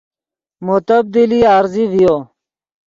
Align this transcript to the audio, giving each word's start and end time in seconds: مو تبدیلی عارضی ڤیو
مو 0.65 0.75
تبدیلی 0.87 1.39
عارضی 1.51 1.83
ڤیو 1.91 2.15